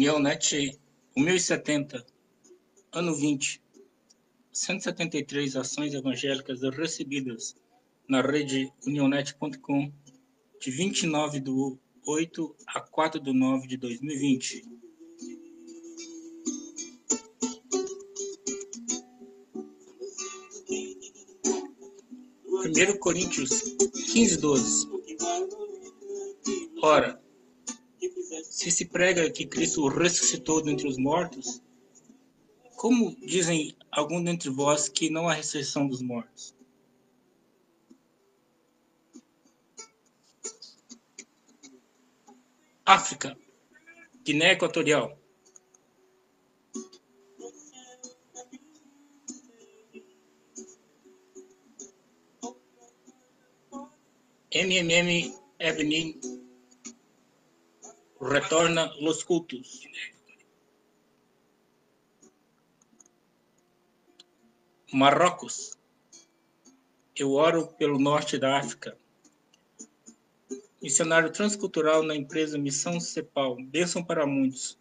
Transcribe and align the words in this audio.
União 0.00 0.18
Net 0.18 0.80
1070, 1.14 2.06
ano 2.90 3.14
20. 3.14 3.62
173 4.50 5.56
ações 5.56 5.92
evangélicas 5.92 6.62
recebidas 6.62 7.54
na 8.08 8.22
rede 8.22 8.72
unionet.com 8.86 9.92
de 10.58 10.70
29 10.70 11.40
de 11.40 11.50
8 12.06 12.56
a 12.68 12.80
4 12.80 13.20
de 13.20 13.30
9 13.30 13.68
de 13.68 13.76
2020. 13.76 14.64
Primeiro 22.62 22.98
Coríntios 22.98 23.50
15, 24.14 24.38
12. 24.38 24.88
Ora, 26.82 27.20
se 28.42 28.70
se 28.70 28.86
prega 28.86 29.30
que 29.30 29.46
Cristo 29.46 29.88
ressuscitou 29.88 30.62
dentre 30.62 30.88
os 30.88 30.96
mortos, 30.96 31.62
como 32.76 33.14
dizem 33.16 33.76
alguns 33.90 34.24
dentre 34.24 34.48
vós 34.48 34.88
que 34.88 35.10
não 35.10 35.28
há 35.28 35.34
ressurreição 35.34 35.86
dos 35.86 36.00
mortos? 36.00 36.54
África, 42.84 43.36
Guiné 44.24 44.52
Equatorial. 44.52 45.16
MMM 54.52 55.32
Evening 55.60 56.39
retorna 58.28 58.92
los 59.00 59.24
cultos. 59.24 59.80
Marrocos. 64.92 65.78
Eu 67.16 67.32
oro 67.32 67.68
pelo 67.78 67.98
norte 67.98 68.38
da 68.38 68.58
África. 68.58 68.96
Missionário 70.82 71.30
transcultural 71.30 72.02
na 72.02 72.14
empresa 72.14 72.58
Missão 72.58 73.00
Cepal. 73.00 73.56
Bênção 73.56 74.04
para 74.04 74.26
muitos. 74.26 74.78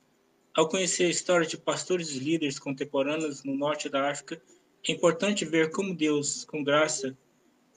Ao 0.54 0.68
conhecer 0.68 1.06
a 1.06 1.10
história 1.10 1.48
de 1.48 1.58
pastores 1.58 2.10
e 2.10 2.20
líderes 2.20 2.60
contemporâneos 2.60 3.44
no 3.44 3.56
norte 3.56 3.88
da 3.88 4.10
África, 4.10 4.42
é 4.88 4.92
importante 4.92 5.46
ver 5.46 5.72
como 5.72 5.96
Deus, 5.96 6.44
com 6.44 6.64
graça 6.64 7.18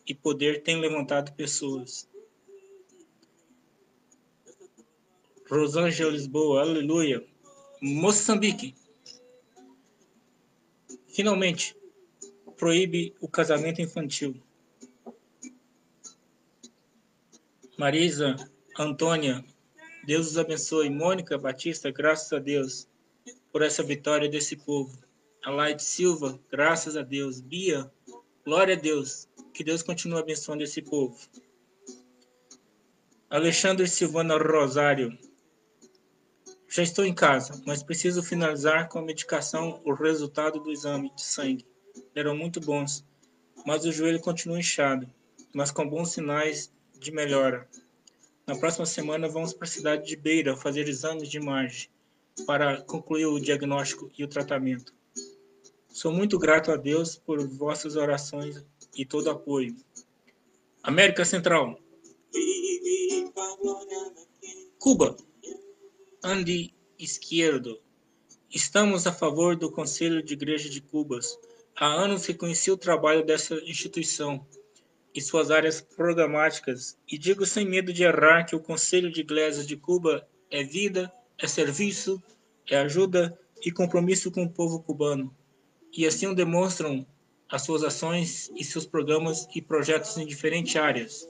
e 0.06 0.14
poder, 0.14 0.62
tem 0.62 0.80
levantado 0.80 1.32
pessoas. 1.34 2.08
Rosângela 5.50 6.10
Lisboa, 6.10 6.60
aleluia. 6.62 7.24
Moçambique. 7.80 8.74
Finalmente, 11.08 11.76
proíbe 12.56 13.14
o 13.20 13.28
casamento 13.28 13.82
infantil. 13.82 14.40
Marisa, 17.76 18.36
Antônia, 18.78 19.44
Deus 20.04 20.28
os 20.28 20.38
abençoe. 20.38 20.88
Mônica 20.88 21.36
Batista, 21.36 21.90
graças 21.90 22.32
a 22.32 22.38
Deus 22.38 22.88
por 23.52 23.62
essa 23.62 23.82
vitória 23.82 24.28
desse 24.28 24.56
povo. 24.56 24.96
Alaide 25.44 25.82
Silva, 25.82 26.40
graças 26.50 26.96
a 26.96 27.02
Deus. 27.02 27.40
Bia, 27.40 27.90
glória 28.44 28.74
a 28.74 28.78
Deus. 28.78 29.28
Que 29.52 29.62
Deus 29.62 29.82
continue 29.82 30.18
abençoando 30.18 30.62
esse 30.62 30.80
povo. 30.80 31.18
Alexandre 33.28 33.88
Silvana 33.88 34.36
Rosário, 34.36 35.18
já 36.72 36.82
estou 36.82 37.04
em 37.04 37.12
casa, 37.12 37.60
mas 37.66 37.82
preciso 37.82 38.22
finalizar 38.22 38.88
com 38.88 38.98
a 38.98 39.02
medicação 39.02 39.82
o 39.84 39.92
resultado 39.92 40.58
do 40.58 40.72
exame 40.72 41.12
de 41.14 41.22
sangue. 41.22 41.66
Eram 42.14 42.34
muito 42.34 42.62
bons, 42.62 43.04
mas 43.66 43.84
o 43.84 43.92
joelho 43.92 44.18
continua 44.18 44.58
inchado, 44.58 45.06
mas 45.52 45.70
com 45.70 45.86
bons 45.86 46.12
sinais 46.12 46.72
de 46.98 47.12
melhora. 47.12 47.68
Na 48.46 48.56
próxima 48.56 48.86
semana 48.86 49.28
vamos 49.28 49.52
para 49.52 49.66
a 49.66 49.70
cidade 49.70 50.06
de 50.06 50.16
Beira 50.16 50.56
fazer 50.56 50.88
exames 50.88 51.28
de 51.28 51.36
imagem 51.36 51.90
para 52.46 52.80
concluir 52.80 53.26
o 53.26 53.38
diagnóstico 53.38 54.10
e 54.16 54.24
o 54.24 54.28
tratamento. 54.28 54.94
Sou 55.90 56.10
muito 56.10 56.38
grato 56.38 56.72
a 56.72 56.76
Deus 56.76 57.16
por 57.16 57.46
vossas 57.48 57.96
orações 57.96 58.64
e 58.96 59.04
todo 59.04 59.28
apoio. 59.28 59.76
América 60.82 61.22
Central. 61.22 61.78
Cuba. 64.78 65.14
Andy 66.24 66.72
Izquierdo. 66.96 67.80
Estamos 68.48 69.08
a 69.08 69.12
favor 69.12 69.56
do 69.56 69.72
Conselho 69.72 70.22
de 70.22 70.34
Igreja 70.34 70.68
de 70.68 70.80
Cubas. 70.80 71.36
Há 71.76 71.86
anos 71.86 72.26
reconheci 72.26 72.70
o 72.70 72.76
trabalho 72.76 73.26
dessa 73.26 73.56
instituição 73.64 74.46
e 75.12 75.20
suas 75.20 75.50
áreas 75.50 75.80
programáticas, 75.80 76.96
e 77.10 77.18
digo 77.18 77.44
sem 77.44 77.66
medo 77.66 77.92
de 77.92 78.04
errar 78.04 78.44
que 78.44 78.54
o 78.54 78.60
Conselho 78.60 79.10
de 79.10 79.20
Igrejas 79.20 79.66
de 79.66 79.76
Cuba 79.76 80.24
é 80.48 80.62
vida, 80.62 81.12
é 81.36 81.48
serviço, 81.48 82.22
é 82.70 82.76
ajuda 82.78 83.36
e 83.60 83.72
compromisso 83.72 84.30
com 84.30 84.44
o 84.44 84.50
povo 84.50 84.80
cubano. 84.80 85.34
E 85.92 86.06
assim 86.06 86.28
o 86.28 86.36
demonstram 86.36 87.04
as 87.50 87.62
suas 87.62 87.82
ações 87.82 88.48
e 88.54 88.62
seus 88.62 88.86
programas 88.86 89.48
e 89.56 89.60
projetos 89.60 90.16
em 90.16 90.24
diferentes 90.24 90.76
áreas. 90.76 91.28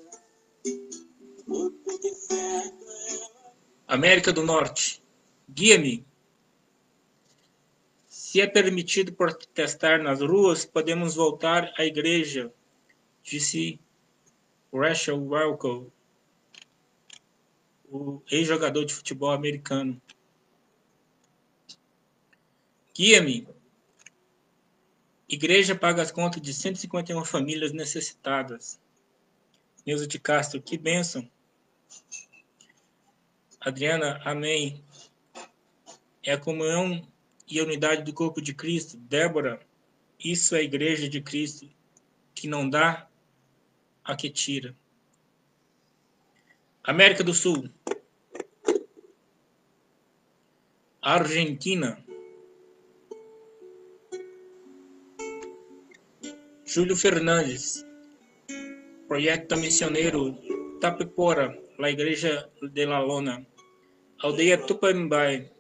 América 3.93 4.33
do 4.33 4.43
Norte. 4.43 5.03
Guia-me. 5.47 6.03
Se 8.09 8.41
é 8.41 8.47
permitido 8.47 9.13
protestar 9.13 10.03
nas 10.03 10.23
ruas, 10.23 10.65
podemos 10.65 11.15
voltar 11.15 11.71
à 11.77 11.85
igreja, 11.85 12.51
disse 13.23 13.79
Rachel 14.73 15.23
Welker, 15.23 15.89
o 17.91 18.23
ex-jogador 18.31 18.87
de 18.87 18.95
futebol 18.95 19.31
americano. 19.31 20.01
Guia-me. 22.95 23.47
Igreja 25.29 25.75
paga 25.75 26.01
as 26.01 26.11
contas 26.11 26.41
de 26.41 26.55
151 26.55 27.23
famílias 27.27 27.73
necessitadas. 27.73 28.81
Neuza 29.85 30.07
de 30.07 30.19
Castro, 30.19 30.63
que 30.63 30.79
bênção. 30.79 31.31
Adriana, 33.65 34.21
amém. 34.25 34.83
É 36.25 36.33
a 36.33 36.39
comunhão 36.39 37.07
e 37.49 37.61
a 37.61 37.63
unidade 37.63 38.03
do 38.03 38.13
corpo 38.13 38.43
de 38.43 38.53
Cristo. 38.53 38.97
Débora, 38.97 39.61
isso 40.19 40.57
é 40.57 40.59
a 40.59 40.63
igreja 40.63 41.09
de 41.09 41.21
Cristo, 41.21 41.69
que 42.35 42.49
não 42.49 42.69
dá 42.69 43.09
a 44.05 44.17
que 44.17 44.29
tira. 44.29 44.75
América 46.83 47.23
do 47.23 47.33
Sul. 47.33 47.71
Argentina. 51.01 52.05
Júlio 56.65 56.97
Fernandes. 56.97 57.87
Projeto 59.07 59.57
Missioneiro 59.57 60.37
Tapepora, 60.81 61.57
La 61.79 61.91
Igreja 61.91 62.51
de 62.61 62.87
la 62.87 62.99
Lona. 62.99 63.47
Aldeia 64.23 64.57
Tupambai, 64.57 65.51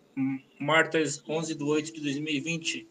Martes 0.61 1.21
11 1.29 1.57
de 1.57 1.65
8 1.65 1.95
de 1.95 2.01
2020. 2.01 2.89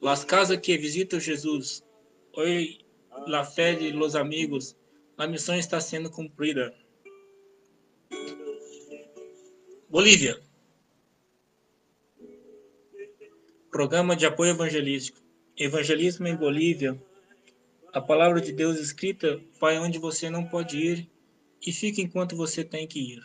Las 0.00 0.24
Casas 0.24 0.58
que 0.58 0.76
visitam 0.76 1.20
Jesus. 1.20 1.84
Oi, 2.32 2.84
la 3.28 3.44
fé 3.44 3.76
de 3.76 3.92
los 3.92 4.16
amigos. 4.16 4.76
A 5.16 5.28
missão 5.28 5.54
está 5.54 5.80
sendo 5.80 6.10
cumprida. 6.10 6.74
Bolívia. 9.88 10.40
Programa 13.70 14.16
de 14.16 14.26
apoio 14.26 14.50
evangelístico. 14.50 15.22
Evangelismo 15.56 16.26
em 16.26 16.34
Bolívia. 16.34 17.00
A 17.92 18.00
palavra 18.00 18.40
de 18.40 18.52
Deus 18.52 18.76
escrita 18.80 19.40
vai 19.60 19.78
onde 19.78 20.00
você 20.00 20.28
não 20.28 20.44
pode 20.44 20.78
ir 20.78 21.08
e 21.64 21.72
fica 21.72 22.00
enquanto 22.00 22.34
você 22.34 22.64
tem 22.64 22.88
que 22.88 22.98
ir. 22.98 23.22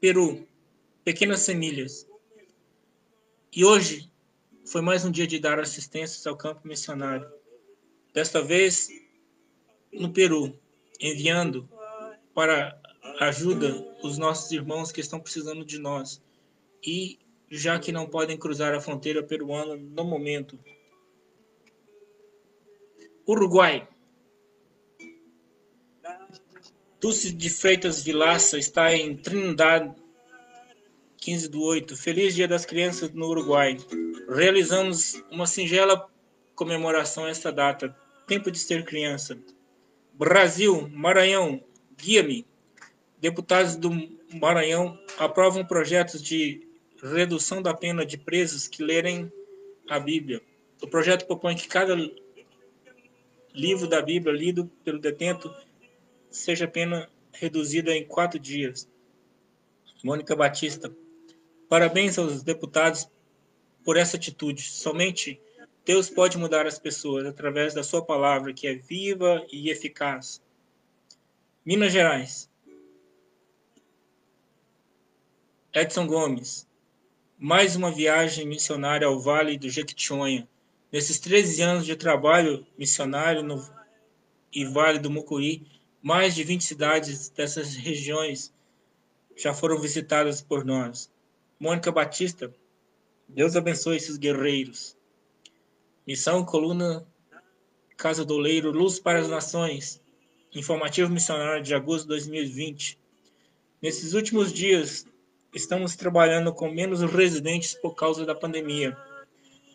Peru 0.00 0.46
pequenas 1.04 1.40
semilhas. 1.40 2.06
E 3.52 3.64
hoje 3.64 4.10
foi 4.64 4.80
mais 4.80 5.04
um 5.04 5.10
dia 5.10 5.26
de 5.26 5.38
dar 5.38 5.58
assistências 5.58 6.26
ao 6.26 6.36
campo 6.36 6.66
missionário. 6.66 7.28
Desta 8.14 8.42
vez 8.42 8.88
no 9.92 10.12
Peru, 10.12 10.58
enviando 11.00 11.68
para 12.34 12.80
ajuda 13.20 13.96
os 14.02 14.16
nossos 14.16 14.50
irmãos 14.52 14.92
que 14.92 15.00
estão 15.00 15.20
precisando 15.20 15.64
de 15.64 15.78
nós. 15.78 16.22
E 16.82 17.18
já 17.50 17.78
que 17.78 17.92
não 17.92 18.06
podem 18.06 18.38
cruzar 18.38 18.74
a 18.74 18.80
fronteira 18.80 19.22
peruana 19.22 19.76
no 19.76 20.04
momento. 20.04 20.58
Uruguai. 23.28 23.88
Dulce 27.00 27.32
de 27.32 27.50
Freitas 27.50 28.02
Vilaça 28.02 28.56
está 28.56 28.94
em 28.94 29.16
Trindade 29.16 30.01
15 31.22 31.48
do 31.50 31.62
8. 31.62 31.96
Feliz 31.96 32.34
Dia 32.34 32.48
das 32.48 32.66
Crianças 32.66 33.12
no 33.12 33.28
Uruguai. 33.28 33.76
Realizamos 34.28 35.22
uma 35.30 35.46
singela 35.46 36.10
comemoração 36.56 37.26
a 37.26 37.30
esta 37.30 37.52
data. 37.52 37.96
Tempo 38.26 38.50
de 38.50 38.58
ser 38.58 38.84
criança. 38.84 39.38
Brasil, 40.12 40.88
Maranhão, 40.88 41.62
guia-me. 41.96 42.44
Deputados 43.20 43.76
do 43.76 43.90
Maranhão 44.34 44.98
aprovam 45.16 45.64
projetos 45.64 46.20
de 46.20 46.66
redução 47.00 47.62
da 47.62 47.72
pena 47.72 48.04
de 48.04 48.18
presos 48.18 48.66
que 48.66 48.82
lerem 48.82 49.30
a 49.88 50.00
Bíblia. 50.00 50.42
O 50.82 50.88
projeto 50.88 51.24
propõe 51.24 51.54
que 51.54 51.68
cada 51.68 51.94
livro 53.54 53.86
da 53.86 54.02
Bíblia 54.02 54.34
lido 54.34 54.66
pelo 54.82 54.98
detento 54.98 55.54
seja 56.32 56.66
pena 56.66 57.08
reduzida 57.32 57.94
em 57.94 58.04
quatro 58.04 58.40
dias. 58.40 58.90
Mônica 60.02 60.34
Batista. 60.34 60.92
Parabéns 61.72 62.18
aos 62.18 62.42
deputados 62.42 63.08
por 63.82 63.96
essa 63.96 64.18
atitude. 64.18 64.60
Somente 64.60 65.40
Deus 65.86 66.10
pode 66.10 66.36
mudar 66.36 66.66
as 66.66 66.78
pessoas 66.78 67.24
através 67.24 67.72
da 67.72 67.82
sua 67.82 68.04
palavra, 68.04 68.52
que 68.52 68.66
é 68.66 68.74
viva 68.74 69.42
e 69.50 69.70
eficaz. 69.70 70.42
Minas 71.64 71.90
Gerais. 71.90 72.50
Edson 75.72 76.06
Gomes. 76.06 76.68
Mais 77.38 77.74
uma 77.74 77.90
viagem 77.90 78.46
missionária 78.46 79.06
ao 79.06 79.18
Vale 79.18 79.56
do 79.56 79.70
Jequitinhonha. 79.70 80.46
Nesses 80.92 81.18
13 81.20 81.62
anos 81.62 81.86
de 81.86 81.96
trabalho 81.96 82.66
missionário 82.76 83.42
no 83.42 83.66
e 84.52 84.66
Vale 84.66 84.98
do 84.98 85.08
Mucuri, 85.08 85.66
mais 86.02 86.34
de 86.34 86.44
20 86.44 86.64
cidades 86.64 87.30
dessas 87.30 87.74
regiões 87.74 88.52
já 89.34 89.54
foram 89.54 89.78
visitadas 89.78 90.42
por 90.42 90.66
nós. 90.66 91.10
Mônica 91.62 91.92
Batista, 91.92 92.52
Deus 93.28 93.56
abençoe 93.56 93.96
esses 93.96 94.18
guerreiros. 94.18 94.96
Missão 96.06 96.44
Coluna 96.44 97.06
Casa 97.96 98.24
do 98.24 98.34
Oleiro, 98.34 98.72
Luz 98.72 98.98
para 98.98 99.20
as 99.20 99.28
Nações. 99.28 100.02
Informativo 100.54 101.10
Missionário 101.10 101.62
de 101.62 101.74
agosto 101.74 102.02
de 102.02 102.08
2020. 102.08 102.98
Nesses 103.80 104.12
últimos 104.12 104.52
dias, 104.52 105.06
estamos 105.54 105.96
trabalhando 105.96 106.52
com 106.52 106.70
menos 106.70 107.00
residentes 107.00 107.74
por 107.74 107.94
causa 107.94 108.26
da 108.26 108.34
pandemia 108.34 108.98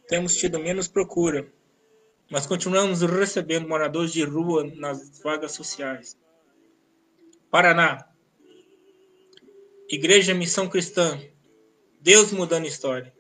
temos 0.08 0.36
tido 0.38 0.58
menos 0.58 0.88
procura, 0.88 1.52
mas 2.32 2.48
continuamos 2.48 3.02
recebendo 3.02 3.68
moradores 3.68 4.14
de 4.14 4.24
rua 4.24 4.64
nas 4.76 5.20
vagas 5.20 5.52
sociais. 5.52 6.18
Paraná. 7.52 8.08
Igreja 9.90 10.34
Missão 10.34 10.70
Cristã. 10.70 11.20
Deus 12.00 12.32
mudando 12.32 12.68
história. 12.68 13.14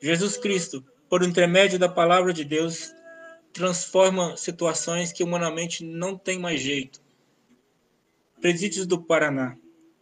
Jesus 0.00 0.36
Cristo, 0.36 0.84
por 1.08 1.22
intermédio 1.22 1.78
da 1.78 1.88
palavra 1.88 2.32
de 2.32 2.44
Deus, 2.44 2.92
transforma 3.52 4.36
situações 4.36 5.12
que 5.12 5.22
humanamente 5.22 5.84
não 5.84 6.16
tem 6.16 6.38
mais 6.38 6.60
jeito. 6.60 7.00
Presídios 8.40 8.86
do 8.86 9.00
Paraná. 9.00 9.56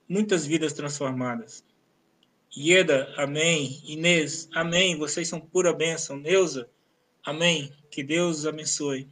Muitas 0.09 0.47
vidas 0.47 0.73
transformadas. 0.73 1.63
Ieda, 2.57 3.13
amém. 3.17 3.81
Inês, 3.85 4.49
amém. 4.53 4.97
Vocês 4.97 5.29
são 5.29 5.41
pura 5.41 5.73
bênção. 5.73 6.17
Neuza, 6.17 6.69
amém. 7.25 7.73
Que 7.91 8.03
Deus 8.03 8.47
abençoe. 8.47 9.07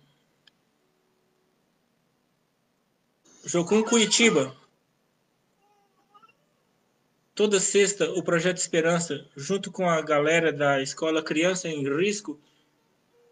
Jocum 3.44 3.82
Curitiba. 3.82 4.57
Toda 7.38 7.60
sexta, 7.60 8.10
o 8.10 8.20
Projeto 8.20 8.56
Esperança, 8.56 9.24
junto 9.36 9.70
com 9.70 9.88
a 9.88 10.02
galera 10.02 10.52
da 10.52 10.82
Escola 10.82 11.22
Criança 11.22 11.68
em 11.68 11.84
Risco, 11.88 12.36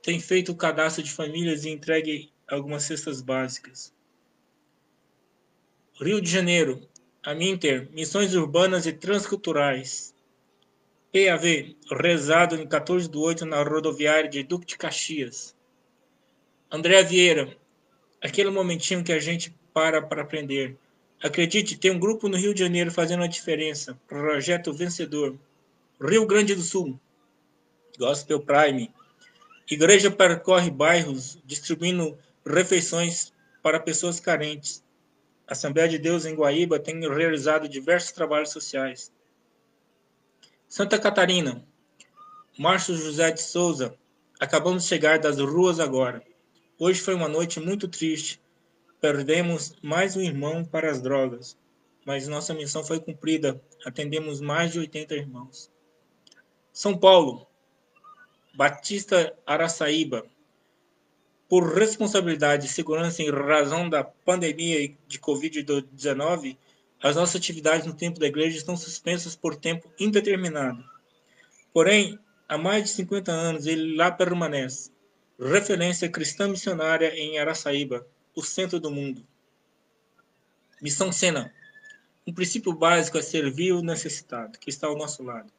tem 0.00 0.20
feito 0.20 0.52
o 0.52 0.56
cadastro 0.56 1.02
de 1.02 1.10
famílias 1.10 1.64
e 1.64 1.70
entregue 1.70 2.30
algumas 2.46 2.84
cestas 2.84 3.20
básicas. 3.20 3.92
Rio 6.00 6.20
de 6.20 6.30
Janeiro, 6.30 6.88
Aminter, 7.20 7.90
Missões 7.90 8.32
Urbanas 8.36 8.86
e 8.86 8.92
Transculturais. 8.92 10.14
PAV, 11.12 11.74
rezado 11.90 12.54
em 12.54 12.64
14 12.64 13.08
de 13.10 13.18
8 13.18 13.44
na 13.44 13.60
rodoviária 13.60 14.30
de 14.30 14.44
Duque 14.44 14.66
de 14.66 14.78
Caxias. 14.78 15.52
André 16.70 17.02
Vieira, 17.02 17.56
aquele 18.22 18.50
momentinho 18.50 19.02
que 19.02 19.12
a 19.12 19.18
gente 19.18 19.52
para 19.74 20.00
para 20.00 20.22
aprender. 20.22 20.78
Acredite, 21.22 21.78
tem 21.78 21.90
um 21.90 21.98
grupo 21.98 22.28
no 22.28 22.36
Rio 22.36 22.52
de 22.52 22.60
Janeiro 22.60 22.90
fazendo 22.90 23.24
a 23.24 23.26
diferença. 23.26 23.98
Projeto 24.06 24.72
Vencedor. 24.72 25.36
Rio 26.00 26.26
Grande 26.26 26.54
do 26.54 26.62
Sul. 26.62 26.98
Gospel 27.98 28.40
Prime. 28.40 28.92
Igreja 29.70 30.10
percorre 30.10 30.70
bairros 30.70 31.38
distribuindo 31.44 32.16
refeições 32.44 33.32
para 33.62 33.80
pessoas 33.80 34.20
carentes. 34.20 34.84
Assembleia 35.46 35.88
de 35.88 35.98
Deus 35.98 36.24
em 36.24 36.34
Guaíba 36.34 36.78
tem 36.78 37.00
realizado 37.00 37.68
diversos 37.68 38.12
trabalhos 38.12 38.50
sociais. 38.50 39.10
Santa 40.68 40.98
Catarina, 40.98 41.64
Márcio 42.58 42.96
José 42.96 43.30
de 43.30 43.40
Souza, 43.40 43.96
acabamos 44.38 44.82
de 44.82 44.88
chegar 44.88 45.18
das 45.18 45.38
ruas 45.38 45.80
agora. 45.80 46.22
Hoje 46.78 47.00
foi 47.00 47.14
uma 47.14 47.28
noite 47.28 47.58
muito 47.58 47.88
triste. 47.88 48.40
Perdemos 49.00 49.76
mais 49.82 50.16
um 50.16 50.20
irmão 50.22 50.64
para 50.64 50.90
as 50.90 51.02
drogas, 51.02 51.56
mas 52.04 52.26
nossa 52.26 52.54
missão 52.54 52.82
foi 52.82 52.98
cumprida. 52.98 53.60
Atendemos 53.84 54.40
mais 54.40 54.72
de 54.72 54.78
80 54.78 55.14
irmãos. 55.14 55.70
São 56.72 56.96
Paulo, 56.96 57.46
Batista 58.54 59.36
Araçaíba, 59.46 60.24
por 61.48 61.74
responsabilidade 61.74 62.66
e 62.66 62.70
segurança 62.70 63.22
em 63.22 63.30
razão 63.30 63.88
da 63.88 64.02
pandemia 64.02 64.94
de 65.06 65.18
Covid-19, 65.18 66.56
as 67.02 67.16
nossas 67.16 67.36
atividades 67.36 67.86
no 67.86 67.94
tempo 67.94 68.18
da 68.18 68.26
igreja 68.26 68.56
estão 68.56 68.76
suspensas 68.76 69.36
por 69.36 69.54
tempo 69.54 69.92
indeterminado. 70.00 70.82
Porém, 71.72 72.18
há 72.48 72.56
mais 72.56 72.84
de 72.84 72.90
50 72.90 73.30
anos 73.30 73.66
ele 73.66 73.94
lá 73.94 74.10
permanece, 74.10 74.90
referência 75.38 76.08
cristã 76.08 76.48
missionária 76.48 77.14
em 77.14 77.38
Araçaíba, 77.38 78.06
o 78.36 78.42
centro 78.42 78.78
do 78.78 78.90
mundo. 78.90 79.26
Missão 80.80 81.10
Sena. 81.10 81.54
Um 82.26 82.34
princípio 82.34 82.70
básico 82.72 83.16
é 83.16 83.22
servir 83.22 83.72
o 83.72 83.80
necessitado, 83.80 84.58
que 84.58 84.68
está 84.68 84.86
ao 84.86 84.96
nosso 84.96 85.22
lado. 85.22 85.50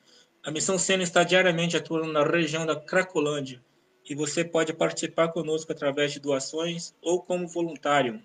A 0.44 0.52
Missão 0.52 0.78
Sena 0.78 1.02
está 1.02 1.24
diariamente 1.24 1.76
atuando 1.76 2.14
na 2.14 2.24
região 2.24 2.68
da 2.68 2.76
Cracolândia, 2.76 3.64
e 4.08 4.14
você 4.14 4.46
pode 4.46 4.74
participar 4.74 5.30
conosco 5.30 5.72
através 5.72 6.14
de 6.14 6.20
doações 6.20 6.94
ou 7.02 7.20
como 7.22 7.48
voluntário. 7.48 8.22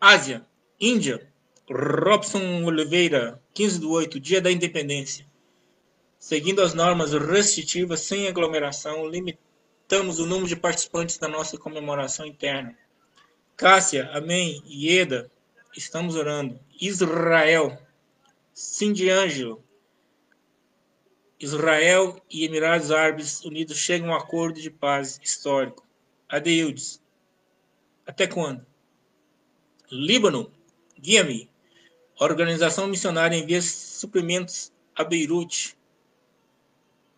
Ásia, 0.00 0.44
Índia, 0.80 1.32
Robson 1.70 2.64
Oliveira, 2.64 3.40
15 3.54 3.78
do 3.78 3.92
8, 3.92 4.18
Dia 4.18 4.40
da 4.40 4.50
Independência. 4.50 5.24
Seguindo 6.18 6.60
as 6.60 6.74
normas 6.74 7.12
restritivas, 7.12 8.00
sem 8.00 8.26
aglomeração, 8.26 9.04
limitamos 9.90 10.20
o 10.20 10.26
número 10.26 10.46
de 10.46 10.54
participantes 10.54 11.18
da 11.18 11.26
nossa 11.26 11.58
comemoração 11.58 12.24
interna. 12.24 12.78
Cássia, 13.56 14.08
Amém, 14.12 14.62
Ieda, 14.64 15.28
estamos 15.76 16.14
orando. 16.14 16.60
Israel, 16.80 17.76
Cindy 18.54 19.10
Ângelo, 19.10 19.64
Israel 21.40 22.22
e 22.30 22.44
Emirados 22.44 22.92
Árabes 22.92 23.44
Unidos 23.44 23.78
chegam 23.78 24.10
a 24.10 24.12
um 24.12 24.16
acordo 24.16 24.60
de 24.60 24.70
paz 24.70 25.18
histórico. 25.20 25.84
Adeildes. 26.28 27.02
Até 28.06 28.28
quando? 28.28 28.64
Líbano. 29.90 30.52
Guia-me. 31.00 31.50
A 32.20 32.24
organização 32.24 32.86
missionária 32.86 33.36
envia 33.36 33.60
suprimentos 33.60 34.72
a 34.94 35.02
Beirute 35.02 35.76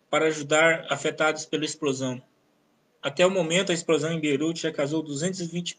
para 0.09 0.25
ajudar 0.25 0.87
afetados 0.89 1.45
pela 1.45 1.65
explosão. 1.65 2.19
Até 3.03 3.25
o 3.27 3.29
momento, 3.29 3.69
a 3.69 3.75
explosão 3.75 4.13
em 4.13 4.19
Beirute 4.19 4.61
já 4.61 4.71
causou 4.71 5.03
220 5.03 5.77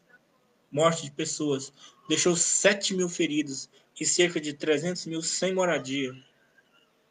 mortes 0.70 1.04
de 1.04 1.10
pessoas, 1.10 1.72
deixou 2.06 2.36
7 2.36 2.94
mil 2.94 3.08
feridos 3.08 3.70
e 3.98 4.04
cerca 4.04 4.38
de 4.38 4.52
300 4.52 5.06
mil 5.06 5.22
sem 5.22 5.54
moradia. 5.54 6.12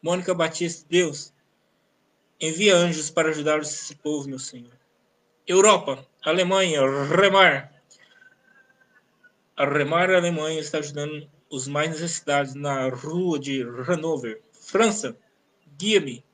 Mônica 0.00 0.32
Batista, 0.32 0.86
Deus, 0.88 1.34
envia 2.40 2.76
anjos 2.76 3.10
para 3.10 3.30
ajudar 3.30 3.60
esse 3.60 3.96
povo, 3.96 4.28
meu 4.28 4.38
Senhor. 4.38 4.78
Europa, 5.48 6.06
Alemanha, 6.22 6.80
Remar. 7.06 7.72
A 9.56 9.64
Remar 9.64 10.10
Alemanha 10.10 10.60
está 10.60 10.78
ajudando 10.78 11.28
os 11.50 11.66
mais 11.66 11.90
necessitados 11.90 12.54
na 12.54 12.88
rua 12.88 13.38
de 13.38 13.62
Hanover. 13.62 14.40
França, 14.52 15.16
guia-me. 15.76 16.24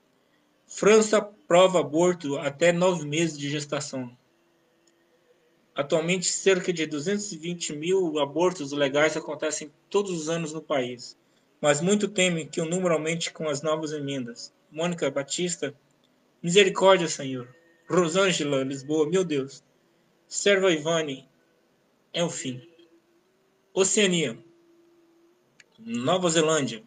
França 0.72 1.20
prova 1.20 1.80
aborto 1.80 2.38
até 2.38 2.70
nove 2.72 3.04
meses 3.04 3.36
de 3.36 3.50
gestação. 3.50 4.16
Atualmente, 5.74 6.26
cerca 6.28 6.72
de 6.72 6.86
220 6.86 7.74
mil 7.74 8.20
abortos 8.20 8.70
legais 8.70 9.16
acontecem 9.16 9.72
todos 9.90 10.12
os 10.12 10.30
anos 10.30 10.52
no 10.52 10.62
país. 10.62 11.18
mas 11.60 11.80
muito 11.82 12.08
temem 12.08 12.48
que 12.48 12.60
o 12.60 12.64
número 12.64 12.94
aumente 12.94 13.32
com 13.32 13.48
as 13.48 13.60
novas 13.60 13.92
emendas. 13.92 14.54
Mônica 14.70 15.10
Batista, 15.10 15.74
misericórdia, 16.40 17.08
Senhor. 17.08 17.54
Rosângela, 17.86 18.62
Lisboa, 18.62 19.10
meu 19.10 19.24
Deus. 19.24 19.62
Serva 20.26 20.72
Ivane, 20.72 21.28
é 22.14 22.22
o 22.24 22.30
fim. 22.30 22.62
Oceania, 23.74 24.38
Nova 25.78 26.30
Zelândia. 26.30 26.82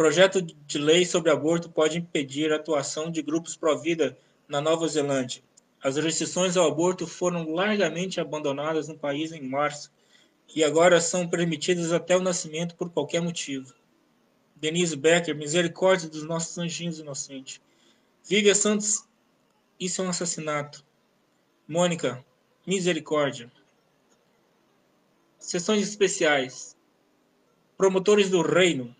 Projeto 0.00 0.40
de 0.40 0.78
lei 0.78 1.04
sobre 1.04 1.30
aborto 1.30 1.68
pode 1.68 1.98
impedir 1.98 2.50
a 2.50 2.56
atuação 2.56 3.10
de 3.10 3.20
grupos 3.20 3.54
pró-vida 3.54 4.16
na 4.48 4.58
Nova 4.58 4.88
Zelândia. 4.88 5.42
As 5.78 5.96
restrições 5.96 6.56
ao 6.56 6.66
aborto 6.66 7.06
foram 7.06 7.52
largamente 7.52 8.18
abandonadas 8.18 8.88
no 8.88 8.96
país 8.96 9.30
em 9.30 9.42
março 9.42 9.92
e 10.56 10.64
agora 10.64 11.02
são 11.02 11.28
permitidas 11.28 11.92
até 11.92 12.16
o 12.16 12.22
nascimento 12.22 12.76
por 12.76 12.88
qualquer 12.88 13.20
motivo. 13.20 13.74
Denise 14.56 14.96
Becker, 14.96 15.36
misericórdia 15.36 16.08
dos 16.08 16.22
nossos 16.22 16.56
anjinhos 16.56 16.98
inocentes. 16.98 17.60
Vivian 18.24 18.54
Santos, 18.54 19.06
isso 19.78 20.00
é 20.00 20.06
um 20.06 20.08
assassinato. 20.08 20.82
Mônica, 21.68 22.24
misericórdia. 22.66 23.52
Sessões 25.38 25.86
especiais. 25.86 26.74
Promotores 27.76 28.30
do 28.30 28.40
reino. 28.40 28.96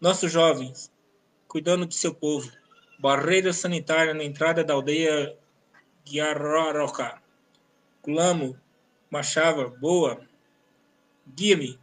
Nossos 0.00 0.32
jovens, 0.32 0.90
cuidando 1.46 1.84
de 1.84 1.94
seu 1.94 2.14
povo. 2.14 2.50
Barreira 2.98 3.52
sanitária 3.52 4.14
na 4.14 4.24
entrada 4.24 4.64
da 4.64 4.72
aldeia 4.72 5.36
Guiararoca. 6.06 7.20
Clamo, 8.02 8.58
Machava, 9.10 9.68
boa. 9.68 10.18
Guia-me. 11.26 11.78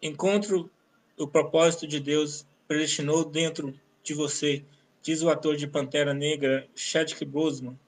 Encontro 0.00 0.70
o 1.18 1.28
propósito 1.28 1.86
de 1.86 2.00
Deus 2.00 2.46
predestinou 2.66 3.22
dentro 3.22 3.78
de 4.02 4.14
você, 4.14 4.64
diz 5.02 5.20
o 5.20 5.28
ator 5.28 5.56
de 5.56 5.66
Pantera 5.66 6.14
Negra, 6.14 6.66
Chadwick 6.74 7.22
Boseman. 7.26 7.78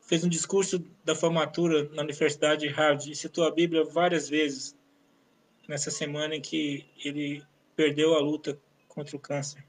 Fez 0.00 0.22
um 0.22 0.28
discurso 0.28 0.78
da 1.04 1.16
formatura 1.16 1.88
na 1.92 2.02
Universidade 2.02 2.68
de 2.68 2.72
Harvard 2.72 3.10
e 3.10 3.16
citou 3.16 3.44
a 3.44 3.50
Bíblia 3.50 3.82
várias 3.84 4.28
vezes 4.28 4.78
nessa 5.70 5.88
semana 5.88 6.34
em 6.34 6.40
que 6.40 6.84
ele 7.04 7.46
perdeu 7.76 8.16
a 8.16 8.18
luta 8.18 8.60
contra 8.88 9.16
o 9.16 9.20
câncer. 9.20 9.64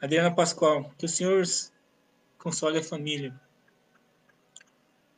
Adriana 0.00 0.32
Pascoal, 0.32 0.88
que 0.96 1.04
o 1.04 1.08
Senhor 1.08 1.42
console 2.38 2.78
a 2.78 2.82
família. 2.82 3.34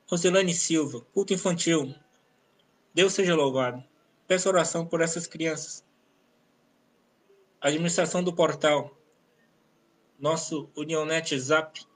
Roselane 0.09 0.54
Silva, 0.54 1.02
culto 1.12 1.35
infantil. 1.35 1.95
Deus 2.95 3.12
seja 3.12 3.35
louvado. 3.35 3.85
Peço 4.26 4.49
oração 4.49 4.87
por 4.87 5.02
essas 5.02 5.26
crianças. 5.26 5.85
Administração 7.61 8.25
do 8.25 8.33
portal. 8.33 8.97
Nosso 10.18 10.71
Unionet 10.75 11.38
Zap. 11.38 11.87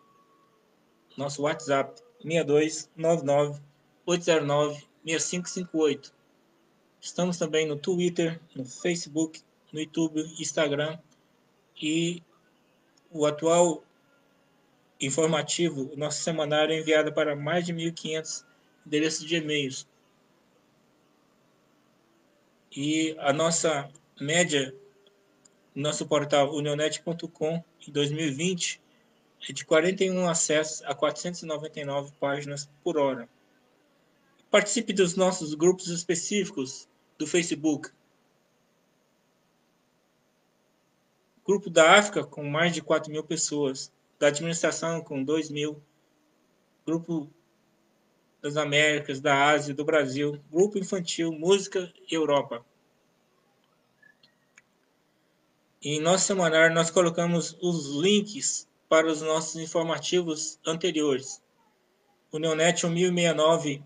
Nosso 1.17 1.43
WhatsApp. 1.43 1.99
6299 2.23 3.59
809 4.05 4.87
6558. 5.03 6.20
Estamos 7.01 7.39
também 7.39 7.67
no 7.67 7.77
Twitter, 7.77 8.41
no 8.55 8.65
Facebook, 8.65 9.43
no 9.73 9.81
YouTube, 9.81 10.21
Instagram 10.39 10.99
e 11.81 12.23
o 13.11 13.27
atual 13.27 13.83
informativo, 15.01 15.91
o 15.93 15.97
nosso 15.97 16.23
semanário 16.23 16.75
é 16.75 16.79
enviado 16.79 17.13
para 17.13 17.35
mais 17.35 17.65
de 17.65 17.73
1.500 17.73 18.45
endereços 18.87 19.25
de 19.25 19.37
e-mails. 19.37 19.89
E 22.77 23.17
a 23.19 23.33
nossa 23.33 23.91
média, 24.21 24.75
nosso 25.75 26.07
portal 26.07 26.55
unionet.com, 26.55 27.65
em 27.89 27.91
2020, 27.91 28.81
é 29.49 29.53
de 29.53 29.65
41 29.65 30.29
acessos 30.29 30.83
a 30.85 30.95
499 30.95 32.13
páginas 32.21 32.71
por 32.85 32.99
hora. 32.99 33.29
Participe 34.51 34.93
dos 34.93 35.17
nossos 35.17 35.55
grupos 35.55 35.89
específicos 35.89 36.89
do 37.21 37.27
Facebook. 37.27 37.91
Grupo 41.47 41.69
da 41.69 41.99
África, 41.99 42.25
com 42.25 42.43
mais 42.45 42.73
de 42.73 42.81
4 42.81 43.13
mil 43.13 43.23
pessoas 43.23 43.93
da 44.19 44.29
administração 44.29 45.03
com 45.03 45.23
2 45.23 45.51
mil, 45.51 45.83
Grupo 46.87 47.29
das 48.41 48.57
Américas, 48.57 49.21
da 49.21 49.51
Ásia, 49.51 49.75
do 49.75 49.85
Brasil, 49.85 50.43
Grupo 50.51 50.79
Infantil, 50.79 51.31
Música 51.31 51.93
Europa. 52.11 52.65
Em 55.83 56.01
nosso 56.01 56.25
semanário, 56.25 56.75
nós 56.75 56.91
colocamos 56.91 57.55
os 57.61 57.97
links 57.97 58.67
para 58.89 59.07
os 59.07 59.21
nossos 59.21 59.57
informativos 59.57 60.59
anteriores. 60.67 61.43
O 62.33 62.39
Neonet 62.39 62.87
1069 62.87 63.83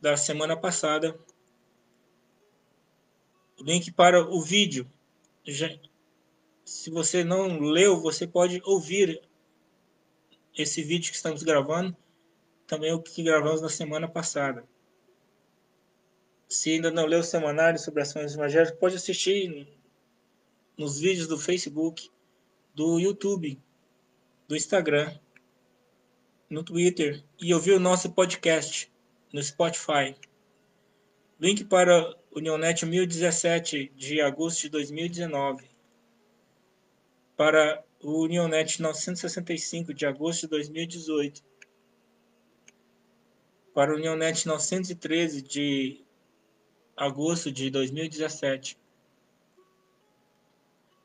da 0.00 0.16
semana 0.16 0.56
passada. 0.56 1.18
Link 3.60 3.92
para 3.92 4.22
o 4.22 4.40
vídeo 4.40 4.90
se 6.64 6.90
você 6.90 7.24
não 7.24 7.58
leu, 7.58 8.00
você 8.00 8.26
pode 8.26 8.60
ouvir 8.64 9.20
esse 10.56 10.82
vídeo 10.82 11.10
que 11.10 11.16
estamos 11.16 11.42
gravando, 11.42 11.96
também 12.66 12.92
o 12.92 13.02
que 13.02 13.22
gravamos 13.22 13.60
na 13.60 13.68
semana 13.68 14.06
passada. 14.06 14.64
Se 16.48 16.70
ainda 16.70 16.90
não 16.90 17.06
leu 17.06 17.20
o 17.20 17.24
semanário 17.24 17.78
sobre 17.78 18.02
ações 18.02 18.34
evangélicas, 18.34 18.78
pode 18.78 18.96
assistir 18.96 19.68
nos 20.76 20.98
vídeos 20.98 21.26
do 21.26 21.38
Facebook, 21.38 22.10
do 22.74 22.98
YouTube, 22.98 23.58
do 24.46 24.56
Instagram, 24.56 25.16
no 26.48 26.62
Twitter 26.64 27.22
e 27.38 27.54
ouvir 27.54 27.72
o 27.72 27.80
nosso 27.80 28.10
podcast 28.10 28.90
no 29.32 29.42
Spotify. 29.42 30.16
Link 31.38 31.64
para 31.64 32.19
o 32.30 32.40
Neonet 32.40 32.84
1017 32.84 33.92
de 33.96 34.20
agosto 34.20 34.62
de 34.62 34.68
2019 34.70 35.68
para 37.36 37.82
o 38.02 38.22
Unionet 38.22 38.80
965 38.80 39.94
de 39.94 40.06
agosto 40.06 40.42
de 40.42 40.48
2018, 40.48 41.42
para 43.74 43.92
o 43.92 43.96
Unionet 43.96 44.46
913 44.46 45.42
de 45.42 46.04
agosto 46.96 47.50
de 47.50 47.70
2017 47.70 48.78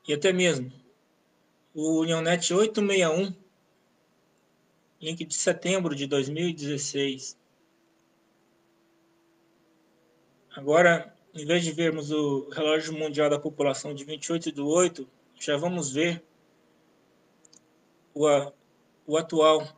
e 0.07 0.13
até 0.13 0.33
mesmo 0.33 0.71
o 1.73 2.01
Unionet 2.01 2.53
861 2.53 3.33
link 5.01 5.23
de 5.23 5.33
setembro 5.35 5.95
de 5.95 6.07
2016. 6.07 7.37
Agora, 10.55 11.14
em 11.35 11.45
vez 11.45 11.65
de 11.65 11.71
vermos 11.73 12.11
o 12.11 12.47
relógio 12.49 12.93
mundial 12.93 13.29
da 13.29 13.37
população 13.37 13.93
de 13.93 14.05
28 14.05 14.53
de 14.53 14.61
8, 14.61 15.05
já 15.37 15.57
vamos 15.57 15.91
ver 15.91 16.23
o, 18.13 18.25
o 19.05 19.17
atual, 19.17 19.77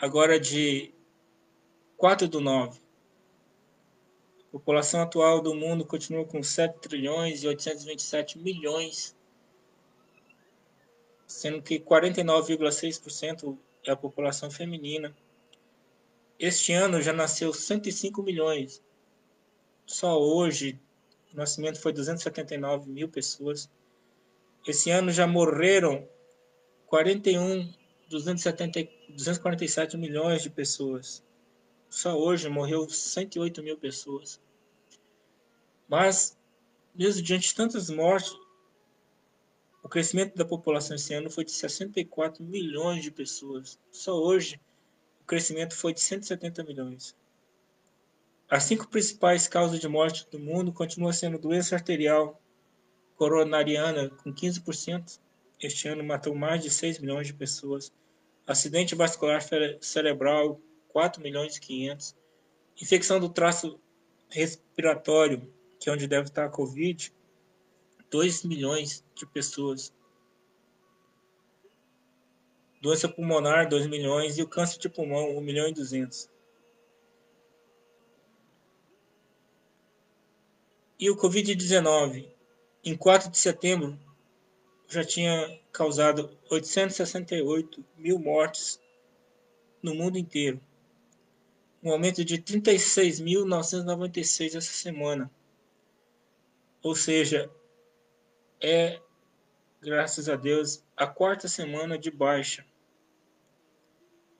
agora 0.00 0.40
de 0.40 0.94
4 1.98 2.26
do 2.28 2.40
9. 2.40 2.80
A 4.48 4.52
população 4.52 5.02
atual 5.02 5.42
do 5.42 5.54
mundo 5.54 5.84
continua 5.84 6.24
com 6.24 6.42
7 6.42 6.78
trilhões 6.78 7.42
e 7.42 7.46
827 7.46 8.38
milhões, 8.38 9.14
sendo 11.26 11.60
que 11.60 11.78
49,6% 11.78 13.58
é 13.84 13.92
a 13.92 13.96
população 13.96 14.50
feminina. 14.50 15.14
Este 16.38 16.72
ano 16.72 17.02
já 17.02 17.12
nasceu 17.12 17.52
105 17.52 18.22
milhões. 18.22 18.82
Só 19.86 20.20
hoje, 20.20 20.80
o 21.32 21.36
nascimento 21.36 21.80
foi 21.80 21.92
279 21.92 22.90
mil 22.90 23.08
pessoas. 23.08 23.70
Esse 24.66 24.90
ano 24.90 25.12
já 25.12 25.26
morreram 25.26 26.08
41, 26.86 27.72
270, 28.08 28.88
247 29.10 29.96
milhões 29.96 30.42
de 30.42 30.50
pessoas. 30.50 31.24
Só 31.88 32.18
hoje 32.18 32.48
morreu 32.48 32.88
108 32.88 33.62
mil 33.62 33.78
pessoas. 33.78 34.40
Mas, 35.88 36.36
mesmo 36.92 37.22
diante 37.22 37.48
de 37.48 37.54
tantas 37.54 37.88
mortes, 37.88 38.36
o 39.84 39.88
crescimento 39.88 40.34
da 40.34 40.44
população 40.44 40.96
esse 40.96 41.14
ano 41.14 41.30
foi 41.30 41.44
de 41.44 41.52
64 41.52 42.42
milhões 42.42 43.04
de 43.04 43.10
pessoas. 43.12 43.78
Só 43.92 44.20
hoje, 44.20 44.60
o 45.20 45.24
crescimento 45.24 45.76
foi 45.76 45.94
de 45.94 46.00
170 46.00 46.64
milhões. 46.64 47.14
As 48.48 48.62
cinco 48.62 48.86
principais 48.88 49.48
causas 49.48 49.80
de 49.80 49.88
morte 49.88 50.24
do 50.30 50.38
mundo 50.38 50.72
continuam 50.72 51.12
sendo 51.12 51.36
doença 51.36 51.74
arterial, 51.74 52.40
coronariana, 53.16 54.08
com 54.08 54.32
15%, 54.32 55.18
este 55.60 55.88
ano 55.88 56.04
matou 56.04 56.34
mais 56.34 56.62
de 56.62 56.70
6 56.70 57.00
milhões 57.00 57.26
de 57.26 57.34
pessoas. 57.34 57.92
Acidente 58.46 58.94
vascular 58.94 59.40
cerebral, 59.80 60.60
4 60.88 61.20
milhões 61.20 61.56
e 61.56 61.60
500. 61.60 62.14
Infecção 62.80 63.18
do 63.18 63.28
traço 63.28 63.80
respiratório, 64.28 65.52
que 65.80 65.88
é 65.88 65.92
onde 65.92 66.06
deve 66.06 66.28
estar 66.28 66.44
a 66.44 66.50
Covid, 66.50 67.12
2 68.10 68.44
milhões 68.44 69.02
de 69.14 69.26
pessoas. 69.26 69.92
Doença 72.80 73.08
pulmonar, 73.08 73.68
2 73.68 73.86
milhões. 73.88 74.38
E 74.38 74.42
o 74.42 74.48
câncer 74.48 74.78
de 74.78 74.88
pulmão, 74.88 75.36
1 75.36 75.40
milhão 75.40 75.66
e 75.66 75.72
200. 75.72 76.28
E 80.98 81.10
o 81.10 81.16
Covid-19, 81.16 82.26
em 82.82 82.96
4 82.96 83.30
de 83.30 83.38
setembro, 83.38 83.98
já 84.88 85.04
tinha 85.04 85.60
causado 85.70 86.34
868 86.50 87.84
mil 87.98 88.18
mortes 88.18 88.80
no 89.82 89.94
mundo 89.94 90.16
inteiro. 90.16 90.58
Um 91.82 91.92
aumento 91.92 92.24
de 92.24 92.38
36.996 92.38 94.56
essa 94.56 94.72
semana. 94.72 95.30
Ou 96.82 96.94
seja, 96.94 97.50
é, 98.60 98.98
graças 99.82 100.30
a 100.30 100.36
Deus, 100.36 100.82
a 100.96 101.06
quarta 101.06 101.46
semana 101.46 101.98
de 101.98 102.10
baixa. 102.10 102.64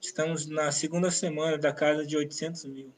Estamos 0.00 0.46
na 0.46 0.72
segunda 0.72 1.10
semana 1.10 1.58
da 1.58 1.70
casa 1.72 2.06
de 2.06 2.16
800 2.16 2.64
mil. 2.64 2.94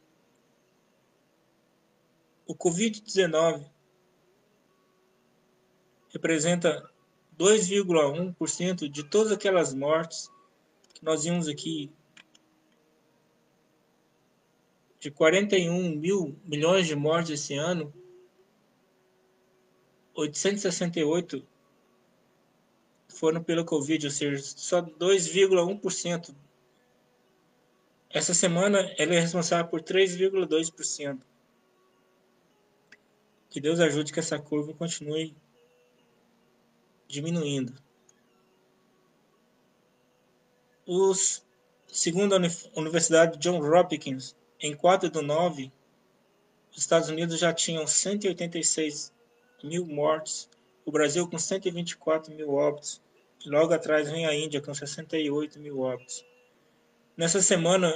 O 2.48 2.54
Covid-19 2.54 3.70
representa 6.08 6.90
2,1% 7.38 8.88
de 8.88 9.04
todas 9.04 9.30
aquelas 9.30 9.74
mortes 9.74 10.30
que 10.94 11.04
nós 11.04 11.24
vimos 11.24 11.46
aqui, 11.46 11.92
de 14.98 15.10
41 15.10 15.94
mil 15.94 16.40
milhões 16.42 16.86
de 16.86 16.96
mortes 16.96 17.32
esse 17.32 17.54
ano, 17.54 17.92
868 20.14 21.46
foram 23.08 23.44
pelo 23.44 23.64
Covid, 23.64 24.06
ou 24.06 24.10
seja, 24.10 24.42
só 24.42 24.80
2,1%. 24.80 26.34
Essa 28.08 28.32
semana 28.32 28.78
ela 28.96 29.14
é 29.14 29.20
responsável 29.20 29.68
por 29.68 29.82
3,2%. 29.82 31.20
Que 33.50 33.60
Deus 33.60 33.80
ajude 33.80 34.12
que 34.12 34.20
essa 34.20 34.38
curva 34.38 34.74
continue 34.74 35.34
diminuindo. 37.06 37.74
Os, 40.86 41.44
segundo 41.86 42.34
a 42.34 42.40
Universidade 42.76 43.38
John 43.38 43.60
Hopkins, 43.60 44.36
em 44.60 44.74
4 44.74 45.10
de 45.10 45.20
9, 45.20 45.72
os 46.70 46.78
Estados 46.78 47.08
Unidos 47.08 47.38
já 47.38 47.52
tinham 47.52 47.86
186 47.86 49.12
mil 49.62 49.86
mortes, 49.86 50.48
o 50.84 50.92
Brasil 50.92 51.28
com 51.28 51.38
124 51.38 52.34
mil 52.34 52.54
óbitos, 52.54 53.00
e 53.44 53.48
logo 53.48 53.72
atrás 53.72 54.10
vem 54.10 54.26
a 54.26 54.34
Índia 54.34 54.60
com 54.60 54.74
68 54.74 55.58
mil 55.58 55.80
óbitos. 55.80 56.24
Nessa 57.16 57.42
semana, 57.42 57.92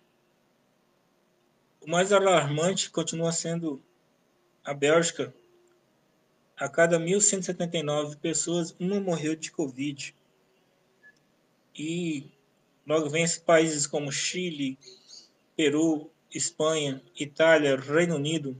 o 1.80 1.88
mais 1.88 2.12
alarmante 2.12 2.90
continua 2.90 3.30
sendo 3.32 3.80
a 4.70 4.74
Bélgica. 4.74 5.34
A 6.56 6.68
cada 6.68 6.98
1.179 7.00 8.16
pessoas, 8.18 8.74
uma 8.78 9.00
morreu 9.00 9.34
de 9.34 9.50
Covid. 9.50 10.14
E 11.74 12.30
Logo 12.86 13.08
vem 13.08 13.24
países 13.46 13.86
como 13.86 14.10
Chile, 14.10 14.78
Peru, 15.56 16.10
Espanha, 16.34 17.00
Itália, 17.14 17.76
Reino 17.76 18.16
Unido, 18.16 18.56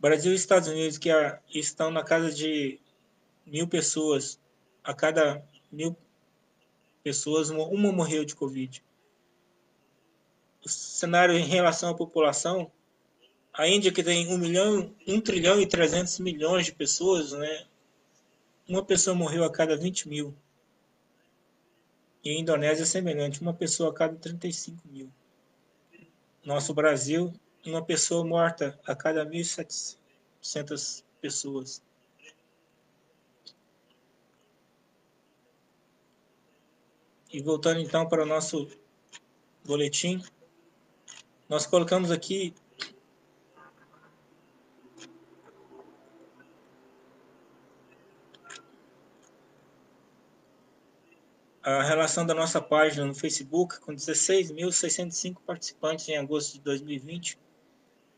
Brasil 0.00 0.32
e 0.32 0.34
Estados 0.34 0.68
Unidos, 0.68 0.98
que 0.98 1.08
estão 1.54 1.90
na 1.90 2.02
casa 2.02 2.32
de 2.32 2.80
mil 3.46 3.68
pessoas. 3.68 4.40
A 4.82 4.92
cada 4.92 5.44
mil 5.70 5.96
pessoas, 7.04 7.50
uma 7.50 7.92
morreu 7.92 8.24
de 8.24 8.34
Covid. 8.34 8.82
O 10.64 10.68
cenário 10.68 11.36
em 11.36 11.44
relação 11.44 11.90
à 11.90 11.94
população, 11.94 12.70
a 13.52 13.68
Índia 13.68 13.92
que 13.92 14.02
tem 14.02 14.32
1 14.32 14.38
milhão, 14.38 14.94
1 15.06 15.20
trilhão 15.20 15.60
e 15.60 15.66
300 15.66 16.18
milhões 16.20 16.66
de 16.66 16.72
pessoas, 16.72 17.32
né? 17.32 17.66
Uma 18.66 18.84
pessoa 18.84 19.14
morreu 19.14 19.44
a 19.44 19.52
cada 19.52 19.76
20 19.76 20.08
mil. 20.08 20.34
E 22.24 22.30
a 22.30 22.38
Indonésia 22.38 22.84
é 22.84 22.86
semelhante, 22.86 23.42
uma 23.42 23.52
pessoa 23.52 23.90
a 23.90 23.94
cada 23.94 24.16
35 24.16 24.78
mil. 24.88 25.12
Nosso 26.44 26.72
Brasil, 26.72 27.32
uma 27.66 27.84
pessoa 27.84 28.24
morta 28.24 28.78
a 28.86 28.94
cada 28.94 29.26
1.700 29.26 31.04
pessoas. 31.20 31.82
E 37.30 37.40
voltando 37.40 37.80
então 37.80 38.08
para 38.08 38.22
o 38.22 38.26
nosso 38.26 38.68
boletim, 39.64 40.22
nós 41.48 41.66
colocamos 41.66 42.10
aqui 42.10 42.54
a 51.62 51.82
relação 51.82 52.26
da 52.26 52.34
nossa 52.34 52.60
página 52.60 53.06
no 53.06 53.14
Facebook, 53.14 53.78
com 53.80 53.94
16.605 53.94 55.36
participantes 55.46 56.08
em 56.08 56.16
agosto 56.16 56.54
de 56.54 56.60
2020. 56.60 57.38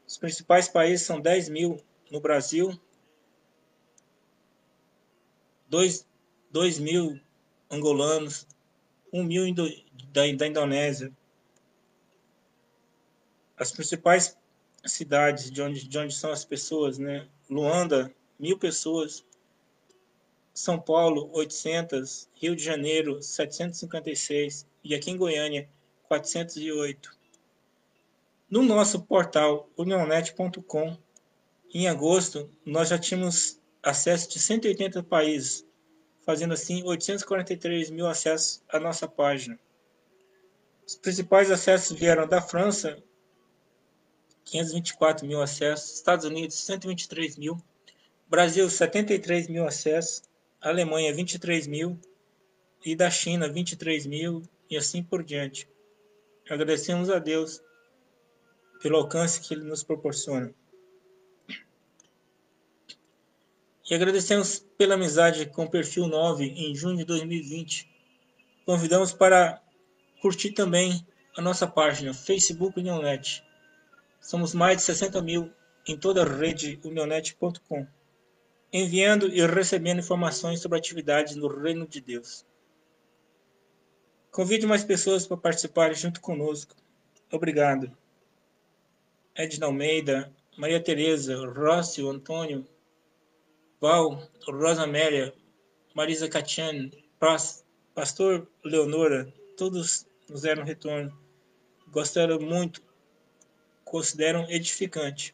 Os 0.06 0.16
principais 0.16 0.68
países 0.68 1.06
são 1.06 1.20
10 1.20 1.50
mil 1.50 1.82
no 2.10 2.20
Brasil, 2.20 2.78
2, 5.68 6.06
2 6.50 6.78
mil 6.78 7.20
angolanos, 7.70 8.46
1 9.12 9.24
mil 9.24 9.54
da, 9.54 10.22
da 10.32 10.46
Indonésia. 10.46 11.12
As 13.56 13.70
principais 13.72 14.36
cidades 14.84 15.50
de 15.50 15.62
onde, 15.62 15.86
de 15.86 15.98
onde 15.98 16.14
são 16.14 16.32
as 16.32 16.44
pessoas, 16.44 16.98
né? 16.98 17.28
Luanda, 17.48 18.14
mil 18.38 18.58
pessoas. 18.58 19.24
São 20.54 20.78
Paulo, 20.78 21.28
800, 21.32 22.28
Rio 22.34 22.54
de 22.54 22.62
Janeiro, 22.62 23.20
756 23.20 24.64
e 24.84 24.94
aqui 24.94 25.10
em 25.10 25.16
Goiânia, 25.16 25.68
408. 26.06 27.10
No 28.48 28.62
nosso 28.62 29.02
portal 29.02 29.68
unionet.com, 29.76 30.96
em 31.74 31.88
agosto, 31.88 32.48
nós 32.64 32.88
já 32.88 32.96
tínhamos 32.96 33.60
acesso 33.82 34.30
de 34.30 34.38
180 34.38 35.02
países, 35.02 35.66
fazendo 36.24 36.54
assim 36.54 36.84
843 36.84 37.90
mil 37.90 38.06
acessos 38.06 38.62
à 38.68 38.78
nossa 38.78 39.08
página. 39.08 39.58
Os 40.86 40.94
principais 40.94 41.50
acessos 41.50 41.98
vieram 41.98 42.28
da 42.28 42.40
França, 42.40 43.02
524 44.44 45.26
mil 45.26 45.42
acessos, 45.42 45.94
Estados 45.94 46.24
Unidos, 46.24 46.54
123 46.64 47.36
mil, 47.38 47.60
Brasil, 48.28 48.70
73 48.70 49.48
mil 49.48 49.66
acessos, 49.66 50.22
Alemanha 50.64 51.12
23 51.12 51.66
mil 51.66 52.00
e 52.82 52.96
da 52.96 53.10
China 53.10 53.46
23 53.46 54.06
mil 54.06 54.42
e 54.70 54.78
assim 54.78 55.02
por 55.02 55.22
diante. 55.22 55.68
Agradecemos 56.48 57.10
a 57.10 57.18
Deus 57.18 57.62
pelo 58.80 58.96
alcance 58.96 59.42
que 59.42 59.52
Ele 59.52 59.64
nos 59.64 59.82
proporciona. 59.82 60.54
E 63.90 63.94
agradecemos 63.94 64.66
pela 64.78 64.94
amizade 64.94 65.44
com 65.50 65.64
o 65.64 65.70
perfil 65.70 66.06
9 66.06 66.46
em 66.46 66.74
junho 66.74 66.96
de 66.96 67.04
2020. 67.04 67.86
Convidamos 68.64 69.12
para 69.12 69.62
curtir 70.22 70.52
também 70.52 71.06
a 71.36 71.42
nossa 71.42 71.66
página 71.66 72.14
Facebook 72.14 72.80
Unionet. 72.80 73.44
Somos 74.18 74.54
mais 74.54 74.78
de 74.78 74.84
60 74.84 75.20
mil 75.20 75.52
em 75.86 75.98
toda 75.98 76.22
a 76.22 76.26
rede 76.26 76.80
unionet.com 76.82 77.86
enviando 78.76 79.28
e 79.28 79.46
recebendo 79.46 80.00
informações 80.00 80.60
sobre 80.60 80.76
atividades 80.76 81.36
no 81.36 81.46
Reino 81.46 81.86
de 81.86 82.00
Deus. 82.00 82.44
Convide 84.32 84.66
mais 84.66 84.82
pessoas 84.82 85.28
para 85.28 85.36
participarem 85.36 85.94
junto 85.94 86.20
conosco. 86.20 86.74
Obrigado. 87.30 87.96
Edna 89.32 89.66
Almeida, 89.66 90.32
Maria 90.56 90.82
Tereza, 90.82 91.36
Rócio, 91.46 92.10
Antônio, 92.10 92.66
Val, 93.80 94.28
Rosa 94.44 94.82
Amélia, 94.82 95.32
Marisa 95.94 96.28
Catiane, 96.28 96.90
Pastor 97.94 98.48
Leonora, 98.64 99.32
todos 99.56 100.04
nos 100.28 100.42
deram 100.42 100.64
retorno. 100.64 101.16
Gostaram 101.92 102.40
muito, 102.40 102.82
consideram 103.84 104.50
edificante. 104.50 105.32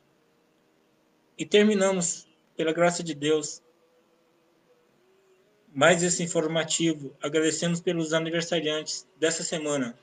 E 1.38 1.46
terminamos, 1.46 2.28
pela 2.60 2.74
graça 2.74 3.02
de 3.02 3.14
Deus, 3.14 3.62
mais 5.72 6.02
esse 6.02 6.22
informativo. 6.22 7.16
Agradecemos 7.22 7.80
pelos 7.80 8.12
aniversariantes 8.12 9.08
dessa 9.18 9.42
semana. 9.42 9.98